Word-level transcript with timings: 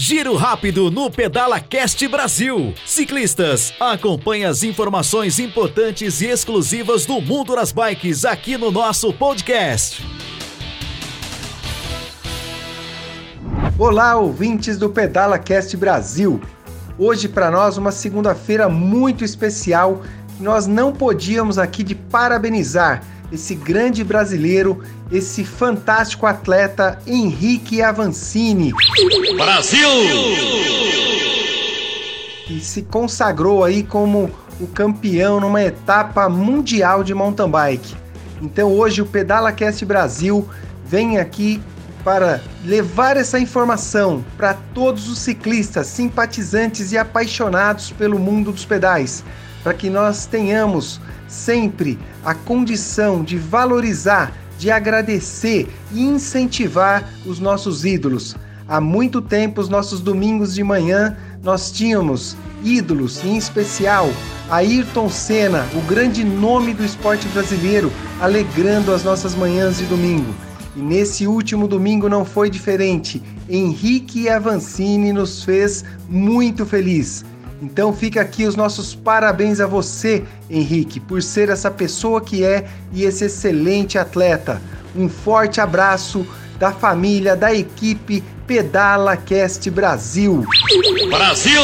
Giro 0.00 0.36
rápido 0.36 0.92
no 0.92 1.10
Pedala 1.10 1.58
Cast 1.58 2.06
Brasil. 2.06 2.72
Ciclistas, 2.86 3.74
acompanhe 3.80 4.44
as 4.44 4.62
informações 4.62 5.40
importantes 5.40 6.20
e 6.20 6.26
exclusivas 6.26 7.04
do 7.04 7.20
mundo 7.20 7.56
das 7.56 7.72
bikes 7.72 8.24
aqui 8.24 8.56
no 8.56 8.70
nosso 8.70 9.12
podcast. 9.12 10.06
Olá, 13.76 14.14
ouvintes 14.14 14.78
do 14.78 14.88
Pedala 14.88 15.36
Cast 15.36 15.76
Brasil. 15.76 16.40
Hoje 16.96 17.26
para 17.26 17.50
nós 17.50 17.76
uma 17.76 17.90
segunda-feira 17.90 18.68
muito 18.68 19.24
especial. 19.24 20.04
Nós 20.38 20.68
não 20.68 20.92
podíamos 20.92 21.58
aqui 21.58 21.82
de 21.82 21.96
parabenizar 21.96 23.02
esse 23.32 23.54
grande 23.54 24.02
brasileiro, 24.02 24.82
esse 25.10 25.44
fantástico 25.44 26.26
atleta 26.26 26.98
Henrique 27.06 27.82
Avancini. 27.82 28.72
Brasil! 29.36 29.88
Que 32.46 32.60
se 32.60 32.82
consagrou 32.82 33.62
aí 33.62 33.82
como 33.82 34.30
o 34.60 34.66
campeão 34.66 35.40
numa 35.40 35.62
etapa 35.62 36.28
mundial 36.28 37.04
de 37.04 37.14
mountain 37.14 37.50
bike. 37.50 37.94
Então 38.40 38.72
hoje 38.72 39.02
o 39.02 39.06
Pedala 39.06 39.52
Cast 39.52 39.84
Brasil 39.84 40.48
vem 40.84 41.18
aqui 41.18 41.60
para 42.02 42.40
levar 42.64 43.16
essa 43.16 43.38
informação 43.38 44.24
para 44.36 44.54
todos 44.72 45.08
os 45.08 45.18
ciclistas, 45.18 45.88
simpatizantes 45.88 46.92
e 46.92 46.98
apaixonados 46.98 47.90
pelo 47.90 48.18
mundo 48.18 48.50
dos 48.52 48.64
pedais, 48.64 49.22
para 49.62 49.74
que 49.74 49.90
nós 49.90 50.26
tenhamos 50.26 51.00
sempre 51.26 51.98
a 52.24 52.34
condição 52.34 53.22
de 53.22 53.36
valorizar, 53.36 54.32
de 54.58 54.70
agradecer 54.70 55.68
e 55.92 56.02
incentivar 56.02 57.08
os 57.24 57.38
nossos 57.38 57.84
ídolos. 57.84 58.34
Há 58.66 58.80
muito 58.80 59.22
tempo, 59.22 59.60
os 59.60 59.68
nossos 59.68 60.00
domingos 60.00 60.54
de 60.54 60.62
manhã, 60.62 61.16
nós 61.42 61.70
tínhamos 61.70 62.36
ídolos, 62.62 63.24
em 63.24 63.36
especial 63.36 64.10
Ayrton 64.50 65.08
Senna, 65.08 65.66
o 65.74 65.80
grande 65.82 66.24
nome 66.24 66.74
do 66.74 66.84
esporte 66.84 67.28
brasileiro, 67.28 67.92
alegrando 68.20 68.92
as 68.92 69.04
nossas 69.04 69.34
manhãs 69.34 69.78
de 69.78 69.84
domingo. 69.84 70.34
E 70.74 70.80
nesse 70.80 71.26
último 71.26 71.66
domingo 71.66 72.08
não 72.08 72.24
foi 72.24 72.48
diferente. 72.48 73.22
Henrique 73.48 74.28
Avancini 74.28 75.12
nos 75.12 75.42
fez 75.42 75.84
muito 76.08 76.64
feliz. 76.64 77.24
Então 77.60 77.92
fica 77.92 78.20
aqui 78.20 78.46
os 78.46 78.54
nossos 78.54 78.94
parabéns 78.94 79.60
a 79.60 79.66
você, 79.66 80.24
Henrique, 80.48 81.00
por 81.00 81.22
ser 81.22 81.48
essa 81.48 81.70
pessoa 81.70 82.20
que 82.20 82.44
é 82.44 82.68
e 82.92 83.04
esse 83.04 83.24
excelente 83.24 83.98
atleta. 83.98 84.62
Um 84.94 85.08
forte 85.08 85.60
abraço 85.60 86.26
da 86.58 86.72
família, 86.72 87.36
da 87.36 87.52
equipe 87.54 88.22
Pedala 88.46 89.16
Cast 89.16 89.68
Brasil. 89.70 90.44
Brasil! 91.10 91.62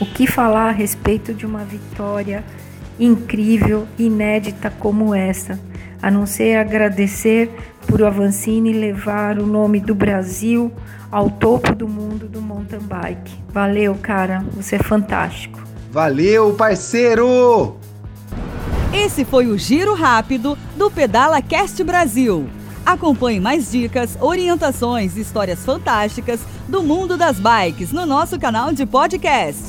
O 0.00 0.06
que 0.06 0.26
falar 0.26 0.68
a 0.68 0.72
respeito 0.72 1.34
de 1.34 1.44
uma 1.44 1.64
vitória 1.64 2.44
incrível, 2.98 3.86
inédita 3.98 4.70
como 4.70 5.14
essa? 5.14 5.58
A 6.02 6.10
não 6.10 6.26
ser 6.26 6.56
agradecer 6.56 7.48
por 7.86 8.00
o 8.00 8.06
Avancini 8.06 8.72
levar 8.72 9.38
o 9.38 9.46
nome 9.46 9.78
do 9.78 9.94
Brasil 9.94 10.72
ao 11.10 11.30
topo 11.30 11.74
do 11.74 11.86
mundo 11.88 12.28
do 12.28 12.42
mountain 12.42 12.80
bike. 12.80 13.32
Valeu, 13.50 13.94
cara, 14.02 14.44
você 14.52 14.76
é 14.76 14.78
fantástico. 14.78 15.62
Valeu, 15.92 16.54
parceiro! 16.54 17.76
Esse 18.92 19.24
foi 19.24 19.46
o 19.46 19.56
Giro 19.56 19.94
Rápido 19.94 20.58
do 20.76 20.90
Pedala 20.90 21.40
Cast 21.40 21.82
Brasil. 21.84 22.48
Acompanhe 22.84 23.38
mais 23.38 23.70
dicas, 23.70 24.18
orientações 24.20 25.16
e 25.16 25.20
histórias 25.20 25.64
fantásticas 25.64 26.40
do 26.68 26.82
mundo 26.82 27.16
das 27.16 27.38
bikes 27.38 27.92
no 27.92 28.04
nosso 28.04 28.38
canal 28.38 28.72
de 28.72 28.84
podcast. 28.84 29.62